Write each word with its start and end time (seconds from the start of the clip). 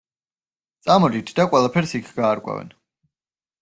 წამოდით, 0.87 1.31
და 1.41 1.47
ყველაფერს 1.53 1.97
იქ 2.03 2.13
გაარკვევენ! 2.19 2.77